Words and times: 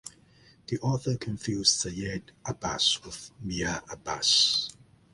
The 0.65 0.79
author 0.79 1.15
confused 1.15 1.79
"Seyyed 1.79 2.31
Abbas" 2.43 3.03
with 3.03 3.29
"Mir 3.39 3.83
Abbas". 3.87 4.75